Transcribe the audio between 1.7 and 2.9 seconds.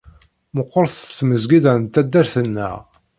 n taddart-nneɣ.